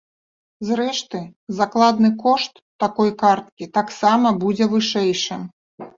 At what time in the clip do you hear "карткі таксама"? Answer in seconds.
3.23-4.33